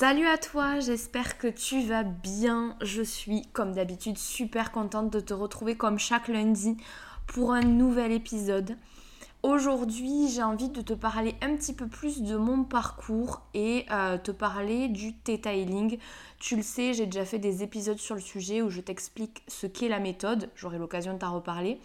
[0.00, 2.74] Salut à toi, j'espère que tu vas bien.
[2.80, 6.78] Je suis comme d'habitude super contente de te retrouver comme chaque lundi
[7.26, 8.78] pour un nouvel épisode.
[9.42, 14.16] Aujourd'hui, j'ai envie de te parler un petit peu plus de mon parcours et euh,
[14.16, 15.98] te parler du Theta Healing.
[16.38, 19.66] Tu le sais, j'ai déjà fait des épisodes sur le sujet où je t'explique ce
[19.66, 20.48] qu'est la méthode.
[20.54, 21.78] J'aurai l'occasion de t'en reparler.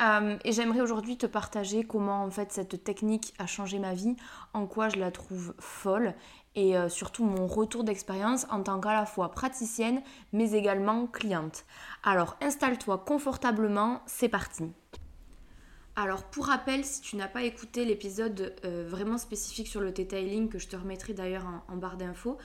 [0.00, 4.16] Euh, et j'aimerais aujourd'hui te partager comment en fait cette technique a changé ma vie,
[4.54, 6.14] en quoi je la trouve folle
[6.54, 11.64] et euh, surtout mon retour d'expérience en tant qu'à la fois praticienne mais également cliente.
[12.02, 14.64] Alors installe-toi confortablement, c'est parti.
[15.96, 20.48] Alors pour rappel, si tu n'as pas écouté l'épisode euh, vraiment spécifique sur le detailing
[20.48, 22.38] que je te remettrai d'ailleurs en, barre d'infos,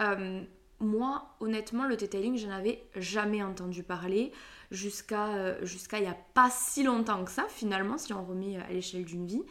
[0.00, 0.42] euh,
[0.80, 4.32] moi honnêtement le detailing je n'avais jamais entendu parler
[4.70, 8.72] jusqu'à jusqu'à il n'y a pas si longtemps que ça finalement si on remet à
[8.72, 9.42] l'échelle d'une vie.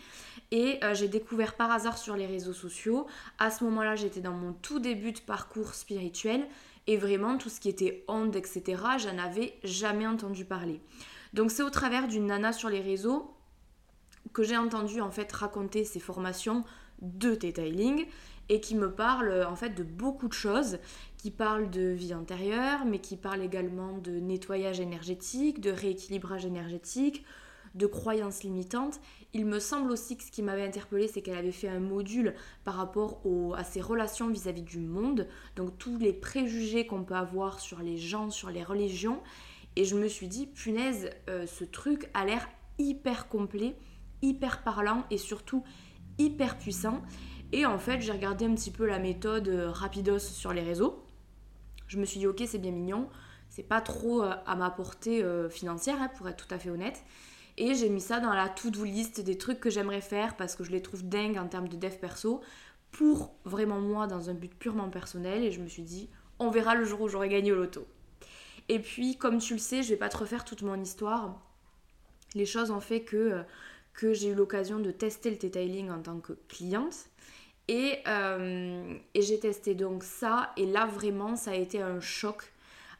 [0.52, 3.08] Et euh, j'ai découvert par hasard sur les réseaux sociaux.
[3.40, 6.48] À ce moment-là, j'étais dans mon tout début de parcours spirituel.
[6.88, 10.82] Et vraiment, tout ce qui était onde, etc., j'en avais jamais entendu parler.
[11.34, 13.34] Donc c'est au travers d'une nana sur les réseaux
[14.34, 16.64] que j'ai entendu en fait raconter ses formations
[17.02, 18.06] de detailing
[18.48, 20.78] et qui me parle en fait de beaucoup de choses,
[21.26, 27.26] qui parle de vie antérieure, mais qui parle également de nettoyage énergétique, de rééquilibrage énergétique,
[27.74, 29.02] de croyances limitantes.
[29.34, 32.36] Il me semble aussi que ce qui m'avait interpellé, c'est qu'elle avait fait un module
[32.64, 33.24] par rapport
[33.58, 37.98] à ses relations vis-à-vis du monde, donc tous les préjugés qu'on peut avoir sur les
[37.98, 39.20] gens, sur les religions.
[39.76, 43.76] Et je me suis dit, punaise, euh, ce truc a l'air hyper complet,
[44.22, 45.64] hyper parlant et surtout
[46.20, 47.02] hyper puissant.
[47.52, 51.05] Et en fait, j'ai regardé un petit peu la méthode euh, rapidos sur les réseaux.
[51.88, 53.10] Je me suis dit, ok, c'est bien mignon.
[53.50, 57.04] C'est pas trop euh, à ma portée financière, hein, pour être tout à fait honnête.
[57.58, 60.64] Et j'ai mis ça dans la to-do list des trucs que j'aimerais faire parce que
[60.64, 62.42] je les trouve dingues en termes de dev perso
[62.92, 65.44] pour vraiment moi dans un but purement personnel.
[65.44, 66.10] Et je me suis dit,
[66.40, 67.88] on verra le jour où j'aurai gagné au loto.
[68.68, 71.40] Et puis, comme tu le sais, je vais pas te refaire toute mon histoire.
[72.34, 73.44] Les choses ont fait que, euh,
[73.94, 77.06] que j'ai eu l'occasion de tester le detailing en tant que cliente.
[77.68, 80.52] Et, euh, et j'ai testé donc ça.
[80.58, 82.52] Et là, vraiment, ça a été un choc.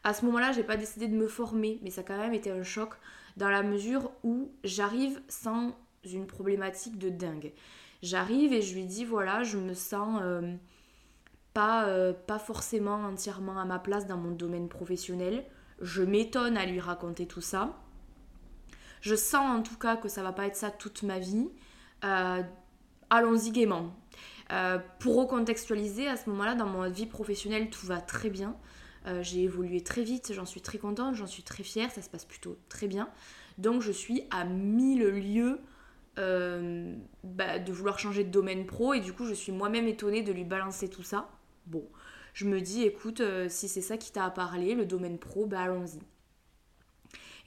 [0.04, 2.50] À ce moment-là, j'ai pas décidé de me former, mais ça a quand même été
[2.50, 2.94] un choc
[3.36, 7.52] dans la mesure où j'arrive sans une problématique de dingue.
[8.02, 10.54] J'arrive et je lui dis voilà, je me sens euh,
[11.54, 15.44] pas, euh, pas forcément entièrement à ma place dans mon domaine professionnel.
[15.80, 17.76] Je m'étonne à lui raconter tout ça.
[19.00, 21.48] Je sens en tout cas que ça va pas être ça toute ma vie.
[23.10, 23.92] Allons-y gaiement.
[25.00, 28.56] Pour recontextualiser, à ce moment-là, dans mon vie professionnelle, tout va très bien.
[29.06, 32.10] Euh, j'ai évolué très vite, j'en suis très contente, j'en suis très fière, ça se
[32.10, 33.08] passe plutôt très bien.
[33.56, 35.60] Donc je suis à mille lieues
[36.18, 40.22] euh, bah, de vouloir changer de domaine pro et du coup je suis moi-même étonnée
[40.22, 41.28] de lui balancer tout ça.
[41.66, 41.88] Bon,
[42.34, 45.46] je me dis écoute, euh, si c'est ça qui t'a à parler, le domaine pro,
[45.46, 46.00] bah allons-y.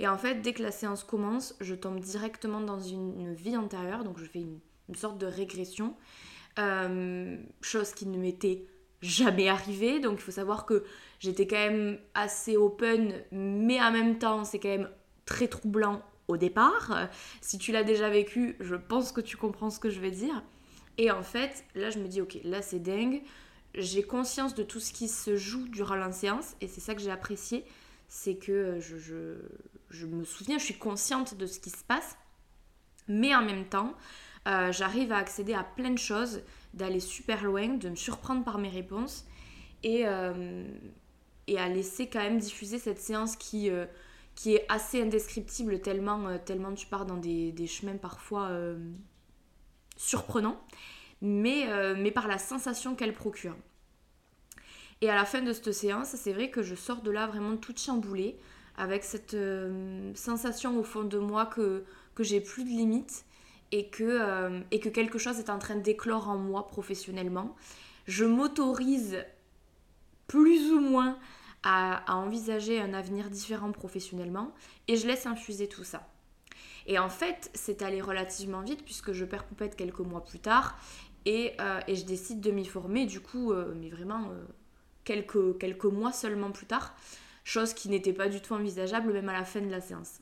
[0.01, 4.05] Et en fait, dès que la séance commence, je tombe directement dans une, vie antérieure,
[4.05, 5.93] donc je fais une sorte de régression,
[7.61, 8.65] chose qui ne m'était
[9.01, 9.99] jamais arrivé.
[9.99, 10.83] Donc il faut savoir que
[11.19, 14.89] j'étais quand même assez open, mais en même temps c'est quand même
[15.25, 17.09] très troublant au départ.
[17.41, 20.43] Si tu l'as déjà vécu, je pense que tu comprends ce que je veux dire.
[20.97, 23.21] Et en fait, là je me dis ok, là c'est dingue.
[23.75, 27.01] J'ai conscience de tout ce qui se joue durant la séance et c'est ça que
[27.01, 27.65] j'ai apprécié.
[28.07, 29.35] C'est que je, je,
[29.91, 32.17] je, me souviens, je suis consciente de ce qui se passe,
[33.07, 33.95] mais en même temps,
[34.49, 36.41] euh, j'arrive à accéder à plein de choses
[36.73, 39.25] d'aller super loin, de me surprendre par mes réponses
[39.83, 40.67] et, euh,
[41.47, 43.85] et à laisser quand même diffuser cette séance qui, euh,
[44.35, 48.49] qui est assez indescriptible tellement, tellement tu pars dans des, des chemins parfois
[49.97, 50.59] surprenants,
[51.21, 53.55] mais, mais par la sensation qu'elle procure.
[55.01, 57.57] Et à la fin de cette séance, c'est vrai que je sors de là vraiment
[57.57, 58.37] toute chamboulée,
[58.77, 59.35] avec cette
[60.15, 61.83] sensation au fond de moi que,
[62.15, 63.25] que j'ai plus de limites
[63.71, 67.55] et que, euh, et que quelque chose est en train d'éclore en moi professionnellement.
[68.07, 69.23] Je m'autorise
[70.27, 71.17] plus ou moins
[71.63, 74.53] à, envisager un avenir différent professionnellement
[74.87, 76.07] et je laisse infuser tout ça.
[76.87, 80.77] Et en fait, c'est allé relativement vite puisque je perds poupette quelques mois plus tard
[81.25, 83.05] et, euh, je décide de m'y former.
[83.05, 84.31] Du coup, euh, mais vraiment
[85.03, 86.95] quelques mois seulement plus tard,
[87.43, 90.19] chose qui n'était pas du tout envisageable même à la fin de la séance.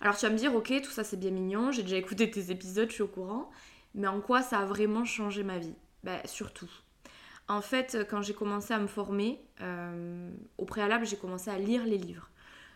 [0.00, 2.50] Alors tu vas me dire, ok, tout ça c'est bien mignon, j'ai déjà écouté tes
[2.50, 3.50] épisodes, je suis au courant,
[3.94, 5.74] mais en quoi ça a vraiment changé ma vie?
[6.02, 6.70] Ben surtout.
[7.48, 11.84] En fait, quand j'ai commencé à me former, euh, au préalable, j'ai commencé à lire
[11.84, 12.30] les livres.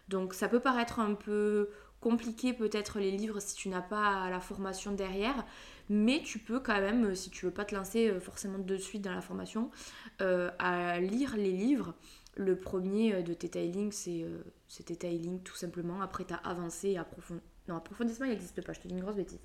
[0.08, 1.70] Donc ça peut paraître un peu
[2.00, 5.44] compliqué peut-être les livres si tu n'as pas la formation derrière,
[5.88, 9.02] mais tu peux quand même, si tu veux pas te lancer euh, forcément de suite
[9.02, 9.70] dans la formation,
[10.20, 11.94] euh, à lire les livres.
[12.38, 16.00] Le premier de Theta Healing, c'est Theta Healing tout simplement.
[16.00, 17.42] Après, tu as avancé et approfondi.
[17.68, 19.40] Non, approfondissement, il n'existe pas, je te dis une grosse bêtise.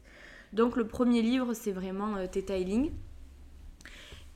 [0.53, 2.91] Donc le premier livre, c'est vraiment Theta Healing.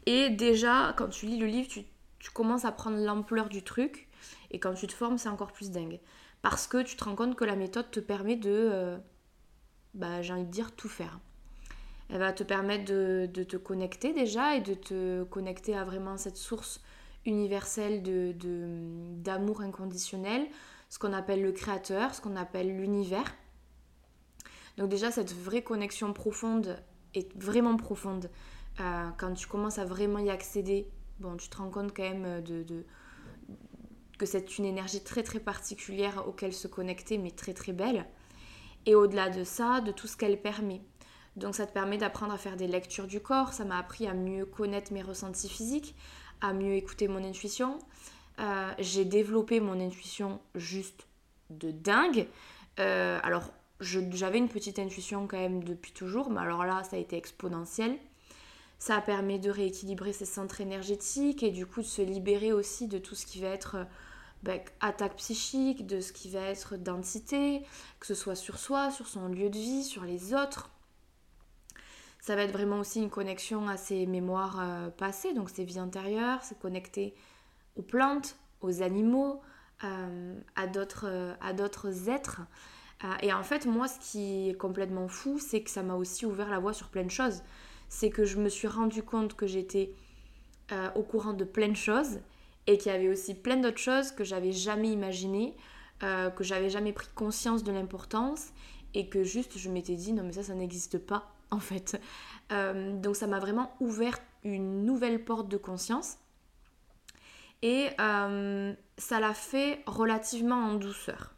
[0.07, 1.83] Et déjà, quand tu lis le livre, tu,
[2.33, 4.07] commences à prendre l'ampleur du truc.
[4.51, 6.00] Et quand tu te formes, c'est encore plus dingue.
[6.42, 8.98] Parce que tu te rends compte que la méthode te permet de, euh,
[9.94, 11.19] bah, j'ai envie de dire, tout faire.
[12.09, 16.38] Elle va te permettre de, te connecter déjà et de te connecter à vraiment cette
[16.38, 16.81] source
[17.28, 18.34] universelle de,
[19.18, 20.48] d'amour inconditionnel,
[20.90, 23.36] ce qu'on appelle le créateur, ce qu'on appelle l'univers.
[24.78, 26.82] Donc déjà, cette vraie connexion profonde
[27.14, 28.30] est vraiment profonde
[28.80, 30.88] euh, quand tu commences à vraiment y accéder,
[31.20, 32.86] bon, tu te rends compte quand même euh, de,
[34.18, 38.06] que c'est une énergie très très particulière auquel se connecter, mais très très belle.
[38.86, 40.82] Et au-delà de ça, de tout ce qu'elle permet.
[41.36, 44.14] Donc ça te permet d'apprendre à faire des lectures du corps, ça m'a appris à
[44.14, 45.96] mieux connaître mes ressentis physiques,
[46.42, 47.80] à mieux écouter mon intuition.
[48.39, 51.07] Euh, j'ai développé mon intuition juste
[51.50, 52.28] de dingue.
[52.78, 57.16] alors j'avais une petite intuition quand même depuis toujours, mais alors là ça a été
[57.16, 57.98] exponentiel.
[58.80, 63.00] Ça permet de rééquilibrer ses centres énergétiques et du coup de se libérer aussi de
[63.00, 63.83] tout ce qui va être euh,
[64.44, 67.63] bah, attaque psychique, de ce qui va être densité,
[68.00, 70.69] que ce soit sur soi, sur son lieu de vie, sur les autres.
[72.19, 75.80] Ça va être vraiment aussi une connexion à ses mémoires euh, passées, donc ses vies
[75.80, 77.14] antérieures, c'est connecter
[77.75, 79.42] aux plantes, aux animaux,
[79.84, 82.42] euh, à d'autres êtres.
[83.22, 86.50] et en fait, moi, ce qui est complètement fou, c'est que ça m'a aussi ouvert
[86.50, 87.44] la voie sur plein de choses
[87.90, 89.94] c'est que je me suis rendu compte que j'étais
[90.72, 92.19] euh, au courant de plein de choses
[92.68, 95.56] et qu'il y avait aussi plein d'autres choses que j'avais jamais imaginées,
[96.04, 98.50] euh, que j'avais jamais pris conscience de l'importance
[98.94, 102.00] et que juste je m'étais dit non mais ça ça n'existe pas en fait.
[102.52, 106.18] Euh, donc ça m'a vraiment ouvert une nouvelle porte de conscience
[107.62, 111.34] et ça l'a fait relativement en douceur.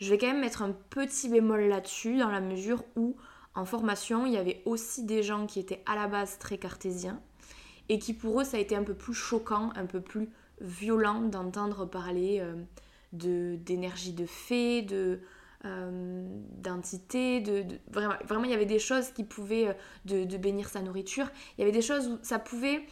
[0.00, 3.16] Je vais quand même mettre un petit bémol là-dessus dans la mesure où
[3.54, 7.20] en formation, il y avait aussi des gens qui étaient à la base très cartésiens
[7.88, 10.28] et qui pour eux ça a été un peu plus choquant, un peu plus
[10.60, 12.54] violent d'entendre parler euh,
[13.12, 15.20] de d'énergie de fée, de
[15.64, 16.22] euh,
[16.62, 21.28] de, vraiment, vraiment il y avait des choses qui pouvaient euh, de, bénir sa nourriture,
[21.56, 22.82] il y avait des choses où ça pouvait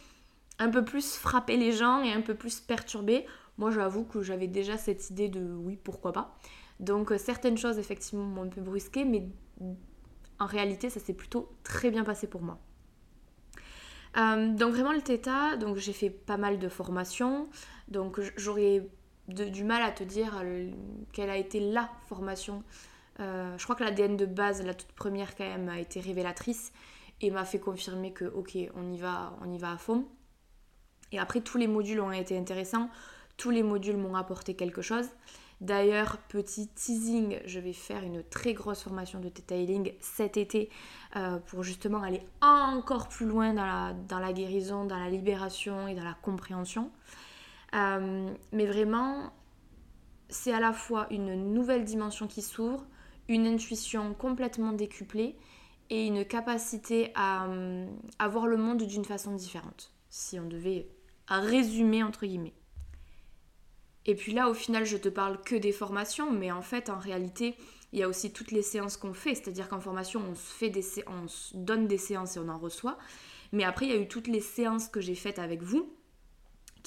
[0.59, 3.25] un peu plus frapper les gens et un peu plus perturber.
[3.57, 6.37] Moi j'avoue que j'avais déjà cette idée de oui pourquoi pas.
[6.79, 9.27] Donc certaines choses effectivement m'ont un peu brusqué, mais
[10.39, 12.59] en réalité, ça s'est plutôt très bien passé pour moi.
[14.17, 17.49] Euh, donc vraiment le Theta, donc j'ai fait pas mal de formations,
[17.87, 18.87] donc j'aurais
[19.27, 20.71] du mal à te dire euh,
[21.13, 22.63] quelle a été la formation.
[23.19, 26.71] Euh, je crois que l'ADN de base, la toute première quand même, a été révélatrice
[27.21, 29.33] et m'a fait confirmer que ok, on y va,
[29.63, 30.05] à fond.
[31.11, 32.89] Et après tous les modules ont été intéressants,
[33.37, 35.07] tous les modules m'ont apporté quelque chose.
[35.59, 40.69] D'ailleurs, petit teasing, je vais faire une très grosse formation de Theta Healing cet été
[41.15, 43.65] euh, pour justement aller encore plus loin dans
[44.19, 46.91] la, guérison, dans la libération et dans la compréhension.
[47.75, 49.31] Euh, mais vraiment,
[50.29, 52.85] c'est à la fois une nouvelle dimension qui s'ouvre,
[53.27, 55.35] une intuition complètement décuplée
[55.89, 57.47] et une capacité à,
[58.19, 60.87] à voir le monde d'une façon différente, si on devait
[61.29, 62.53] résumer entre guillemets.
[64.05, 66.97] Et puis là, au final, je te parle que des formations, mais en fait, en
[66.97, 67.55] réalité,
[67.91, 69.35] il y a aussi toutes les séances qu'on fait.
[69.35, 72.97] C'est-à-dire qu'en formation, on se fait des on donne des séances et on en reçoit.
[73.51, 75.93] Mais après, il y a eu toutes les séances que j'ai faites avec vous,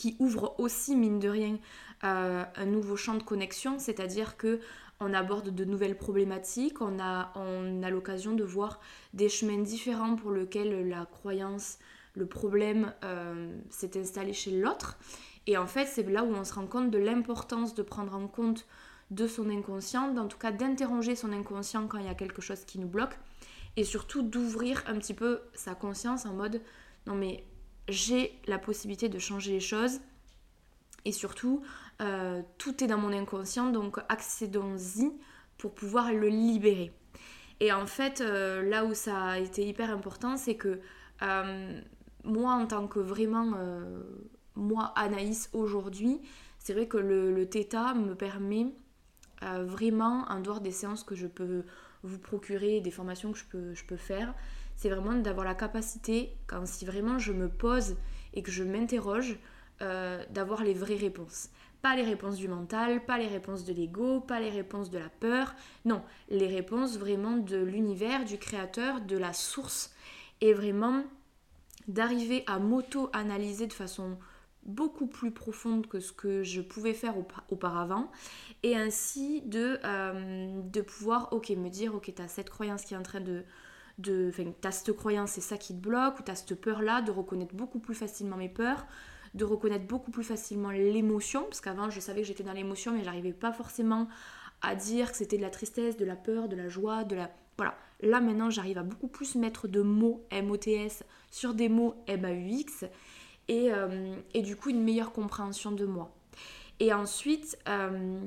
[0.00, 1.58] qui ouvrent aussi, mine de rien,
[2.04, 3.78] euh, un nouveau champ de connexion.
[3.78, 4.60] C'est-à-dire que
[4.98, 8.80] on aborde de nouvelles problématiques, on a, on a l'occasion de voir
[9.12, 11.78] des chemins différents pour lesquels la croyance,
[12.14, 14.98] le problème euh, s'est installé chez l'autre.
[15.46, 18.26] Et en fait, c'est là où on se rend compte de l'importance de prendre en
[18.26, 18.66] compte
[19.10, 22.64] de son inconscient, en tout cas d'interroger son inconscient quand il y a quelque chose
[22.64, 23.18] qui nous bloque,
[23.76, 26.62] et surtout d'ouvrir un petit peu sa conscience en mode
[27.06, 27.44] non mais
[27.90, 30.00] j'ai la possibilité de changer les choses,
[31.04, 31.62] et surtout
[32.00, 35.12] euh, tout est dans mon inconscient, donc accédons-y
[35.58, 36.92] pour pouvoir le libérer.
[37.60, 40.80] Et en fait, euh, là où ça a été hyper important, c'est que
[41.22, 41.80] euh,
[42.24, 43.54] moi, en tant que vraiment
[44.56, 46.20] moi, Anaïs, aujourd'hui,
[46.58, 48.74] c'est vrai que le, le theta me permet
[49.42, 51.64] vraiment, en dehors des séances que je peux
[52.02, 54.34] vous procurer, des formations que je peux, je peux faire,
[54.76, 57.96] c'est vraiment d'avoir la capacité, quand si vraiment je me pose
[58.32, 59.38] et que je m'interroge,
[59.82, 61.48] euh, d'avoir les vraies réponses.
[61.82, 65.08] Pas les réponses du mental, pas les réponses de l'ego, pas les réponses de la
[65.08, 65.54] peur.
[65.86, 69.94] Non, les réponses vraiment de l'univers, du créateur, de la source.
[70.42, 71.02] Et vraiment
[71.88, 74.18] d'arriver à m'auto-analyser de façon
[74.64, 77.14] beaucoup plus profonde que ce que je pouvais faire
[77.48, 78.10] auparavant.
[78.62, 82.98] Et ainsi de, euh, de pouvoir ok me dire ok t'as cette croyance qui est
[82.98, 83.44] en train de
[83.98, 87.10] de t'as cette croyance c'est ça qui te bloque ou t'as cette peur là de
[87.10, 88.86] reconnaître beaucoup plus facilement mes peurs
[89.34, 93.04] de reconnaître beaucoup plus facilement l'émotion parce qu'avant je savais que j'étais dans l'émotion mais
[93.04, 94.08] j'arrivais pas forcément
[94.62, 97.30] à dire que c'était de la tristesse de la peur de la joie de la
[97.58, 97.74] voilà.
[98.00, 101.94] Là maintenant j'arrive à beaucoup plus mettre de mots MOTS sur des mots
[103.50, 106.14] Euh, et, du coup une meilleure compréhension de moi.
[106.78, 108.20] Et ensuite, euh,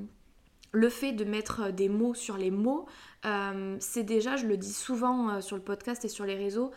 [0.72, 2.88] le fait de mettre des mots sur les mots,
[3.26, 6.72] euh, c'est déjà, je le dis souvent sur le podcast et sur les réseaux,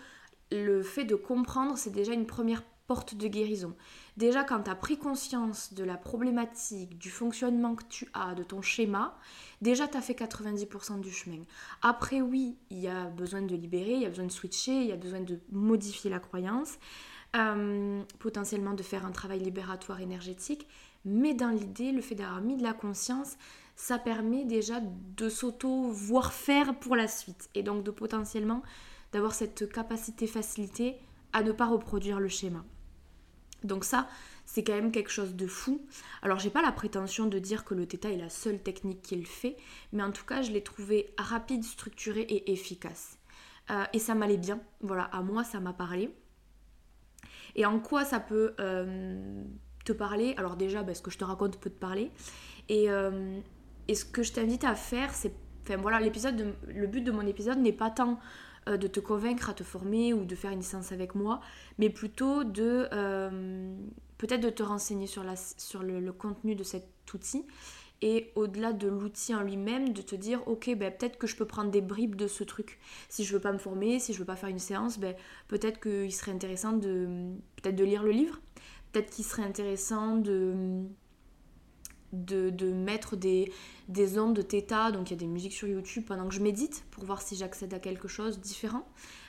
[0.52, 3.74] le fait de comprendre, c'est déjà une première porte de guérison.
[4.16, 8.44] Déjà, quand tu as pris conscience de la problématique, du fonctionnement que tu as, de
[8.44, 9.18] ton schéma,
[9.60, 11.42] déjà tu as fait 90% du chemin.
[11.82, 14.86] Après, oui, il y a besoin de libérer, il y a besoin de switcher, il
[14.86, 16.78] y a besoin de modifier la croyance.
[17.34, 20.66] Euh, potentiellement de faire un travail libératoire énergétique,
[21.04, 23.36] mais dans l'idée, le fait d'avoir mis de la conscience,
[23.74, 28.62] ça permet déjà de s'auto-voir faire pour la suite, et donc de potentiellement
[29.12, 30.96] d'avoir cette capacité facilité
[31.34, 32.64] à ne pas reproduire le schéma.
[33.64, 34.08] Donc ça,
[34.46, 35.84] c'est quand même quelque chose de fou.
[36.22, 39.26] Alors j'ai pas la prétention de dire que le theta est la seule technique qu'il
[39.26, 39.56] fait,
[39.92, 43.18] mais en tout cas je l'ai trouvé rapide, structuré et efficace.
[43.70, 46.14] Euh, et ça m'allait bien, voilà, à moi ça m'a parlé
[47.54, 49.42] et en quoi ça peut euh,
[49.84, 50.34] te parler?
[50.36, 52.10] Alors déjà, bah, ce que je te raconte peut te parler.
[52.68, 53.38] Et, euh,
[53.88, 55.32] et ce que je t'invite à faire, c'est...
[55.62, 58.20] Enfin voilà, l'épisode, le but de mon épisode n'est pas tant
[58.68, 61.40] euh, de te convaincre à te former ou de faire une séance avec moi,
[61.78, 62.88] mais plutôt de
[64.18, 67.44] peut-être de te renseigner sur le, contenu de cet outil
[68.02, 71.46] et au-delà de l'outil en lui-même, de te dire ok, ben, peut-être que je peux
[71.46, 72.78] prendre des bribes de ce truc.
[73.08, 75.14] Si je veux pas me former, si je veux pas faire une séance, ben,
[75.48, 78.40] peut-être qu'il serait intéressant de peut-être de lire le livre,
[78.92, 80.84] peut-être qu'il serait intéressant de
[82.12, 83.52] de, mettre des,
[83.88, 86.40] des ondes de theta, donc il y a des musiques sur YouTube pendant que je
[86.40, 88.86] médite pour voir si j'accède à quelque chose de différent.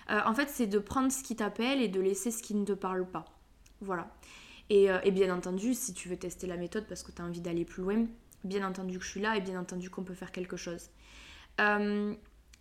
[0.10, 2.66] Euh, en fait, c'est de prendre ce qui t'appelle et de laisser ce qui ne
[2.66, 3.26] te parle pas.
[3.82, 4.10] Voilà.
[4.70, 7.26] Et, euh, et, bien entendu, si tu veux tester la méthode parce que tu as
[7.26, 8.06] envie d'aller plus loin,
[8.48, 10.90] bien entendu que je suis là et bien entendu qu'on peut faire quelque chose.
[11.60, 12.14] Euh,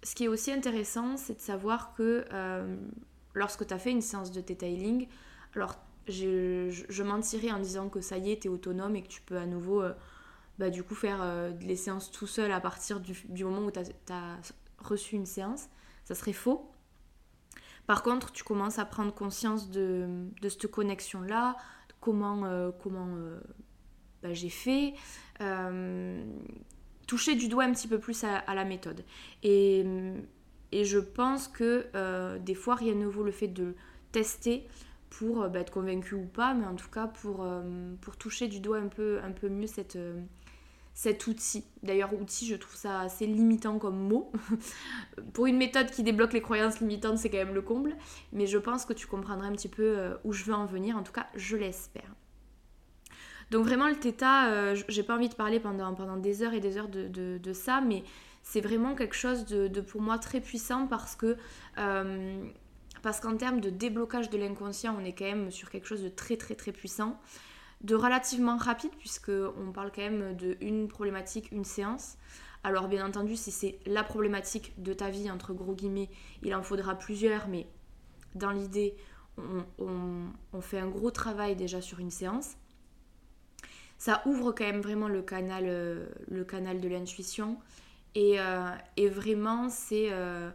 [0.02, 2.76] ce qui est aussi intéressant, c'est de savoir que euh,
[3.34, 5.08] lorsque tu as fait une séance de detailing,
[5.54, 5.76] alors
[6.06, 9.22] je, je, mentirais en disant que ça y est, tu es autonome et que tu
[9.22, 9.92] peux à nouveau euh,
[10.58, 11.24] bah, du coup faire
[11.60, 13.80] les séances tout seul à partir du, moment où tu
[14.12, 14.38] as,
[14.78, 15.68] reçu une séance.
[16.04, 16.70] Ça serait faux.
[17.86, 21.56] Par contre, tu commences à prendre conscience de, de cette connexion-là,
[22.00, 23.08] comment, comment
[24.22, 24.94] bah, j'ai fait,
[27.06, 29.04] toucher du doigt un petit peu plus à, la méthode.
[29.42, 29.84] Et,
[30.72, 33.74] je pense que euh, des fois, rien ne vaut le fait de
[34.12, 34.66] tester
[35.08, 37.46] pour euh, bah, être convaincu ou pas, mais en tout cas pour,
[38.18, 41.64] toucher du doigt un peu, un peu mieux cet outil.
[41.82, 44.32] D'ailleurs, outil, je trouve ça assez limitant comme mot.
[45.32, 47.96] pour une méthode qui débloque les croyances limitantes, c'est quand même le comble.
[48.32, 50.96] Mais je pense que tu comprendras un petit peu où je veux en venir.
[50.98, 52.12] En tout cas, je l'espère.
[53.50, 56.78] Donc vraiment le theta, euh, j'ai pas envie de parler pendant, des heures et des
[56.78, 58.02] heures de, ça, mais
[58.42, 61.36] c'est vraiment quelque chose de, pour moi très puissant parce que
[61.78, 62.44] euh,
[63.02, 66.08] parce qu'en termes de déblocage de l'inconscient, on est quand même sur quelque chose de
[66.08, 67.20] très très très puissant,
[67.82, 72.16] de relativement rapide puisque on parle quand même de une problématique, une séance.
[72.64, 76.10] Alors bien entendu, si c'est la problématique de ta vie entre gros guillemets,
[76.42, 77.68] il en faudra plusieurs, mais
[78.34, 78.96] dans l'idée,
[79.78, 82.56] on fait un gros travail déjà sur une séance
[83.98, 87.58] ça ouvre quand même vraiment le canal, euh, le canal de l'intuition.
[88.14, 88.70] Et, euh,
[89.10, 90.50] vraiment, c'est euh,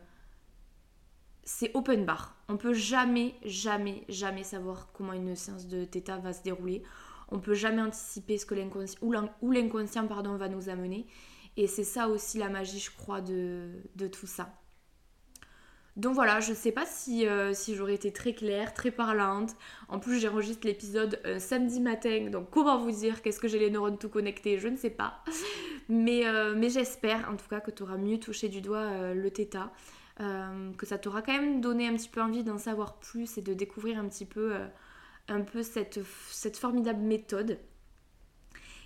[1.44, 2.36] c'est open bar.
[2.50, 6.84] On peut jamais, jamais, jamais savoir comment une séance de theta va se dérouler.
[7.30, 9.00] On peut jamais anticiper ce que l'inconscient
[9.42, 11.08] ou l'inconscient pardon va nous amener.
[11.58, 14.61] Et c'est ça aussi la magie, je crois, de, de tout ça.
[15.98, 19.56] Donc voilà, je sais pas si, euh, si j'aurais été très claire, très parlante.
[19.90, 23.70] En plus, j'enregistre l'épisode euh, samedi matin, donc comment vous dire qu'est-ce que j'ai les
[23.70, 25.24] neurones tout connectés, je ne sais pas.
[25.90, 29.30] Mais, euh, mais j'espère en tout cas que tu auras mieux touché du doigt le
[29.30, 29.74] theta,
[30.18, 33.54] que ça t'aura quand même donné un petit peu envie d'en savoir plus et de
[33.54, 34.54] découvrir un petit peu,
[35.28, 36.00] un peu cette,
[36.56, 37.60] formidable méthode.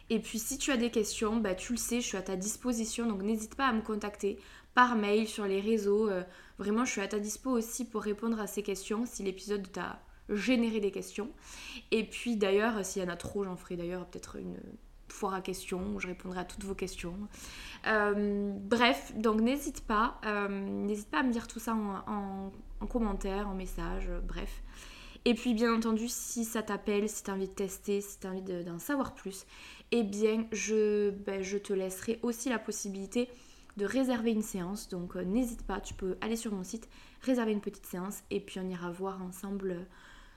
[0.10, 2.38] Et puis si tu as des questions, bah, tu le sais, je suis à ta
[2.38, 4.40] disposition, donc n'hésite pas à me contacter
[4.74, 6.10] par mail, sur les réseaux.
[6.58, 10.00] Vraiment, je suis à ta dispo aussi pour répondre à ces questions si l'épisode t'a
[10.30, 11.30] généré des questions.
[11.92, 14.58] Et puis d'ailleurs, s'il y en a trop, j'en ferai d'ailleurs peut-être une
[15.08, 17.16] foire à questions où je répondrai à toutes vos questions.
[17.88, 22.88] Euh, bref, donc n'hésite pas, euh, n'hésite pas à me dire tout ça en, en
[22.88, 24.64] commentaire, en message, bref.
[25.26, 28.28] Et puis bien entendu, si ça t'appelle, si tu as envie de tester, si tu
[28.28, 29.46] as envie d'en savoir plus,
[29.92, 33.28] eh bien je, ben, je te laisserai aussi la possibilité
[33.78, 34.90] de réserver une séance.
[34.90, 36.88] Donc euh, n'hésite pas, tu peux aller sur mon site,
[37.22, 39.84] réserver une petite séance et puis on ira voir ensemble euh,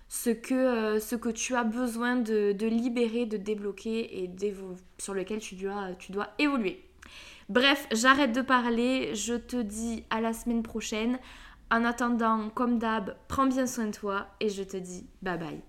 [0.09, 4.30] ce que, euh, ce que tu as besoin de, libérer, de débloquer et
[4.99, 6.85] sur lequel tu dois, tu dois évoluer.
[7.49, 11.18] Bref, j'arrête de parler, je te dis à la semaine prochaine.
[11.71, 15.68] En attendant, comme d'hab, prends bien soin de toi et je te dis bye bye.